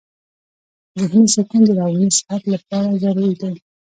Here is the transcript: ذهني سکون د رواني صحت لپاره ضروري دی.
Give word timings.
ذهني 0.99 1.27
سکون 1.35 1.61
د 1.65 1.69
رواني 1.79 2.09
صحت 2.17 2.43
لپاره 2.53 2.99
ضروري 3.03 3.33
دی. 3.41 3.53